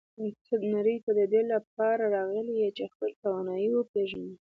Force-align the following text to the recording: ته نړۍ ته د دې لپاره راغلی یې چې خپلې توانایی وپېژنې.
ته 0.45 0.53
نړۍ 0.75 0.97
ته 1.05 1.11
د 1.19 1.21
دې 1.33 1.41
لپاره 1.53 2.03
راغلی 2.17 2.55
یې 2.61 2.69
چې 2.77 2.91
خپلې 2.93 3.13
توانایی 3.23 3.67
وپېژنې. 3.73 4.33